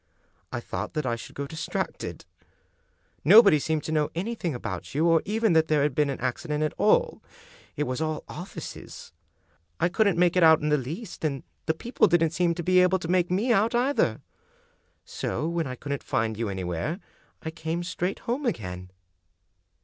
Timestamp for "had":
5.83-5.93